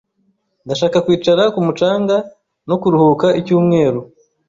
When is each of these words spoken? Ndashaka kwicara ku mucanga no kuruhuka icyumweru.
Ndashaka 0.65 0.97
kwicara 1.05 1.43
ku 1.53 1.59
mucanga 1.65 2.15
no 2.67 2.75
kuruhuka 2.81 3.27
icyumweru. 3.39 3.99